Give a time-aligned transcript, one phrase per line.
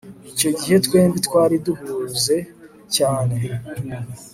[0.31, 2.37] icyo gihe twembi twari duhuze
[2.95, 3.37] cyane